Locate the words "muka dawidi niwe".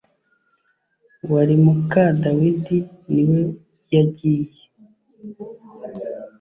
1.63-3.41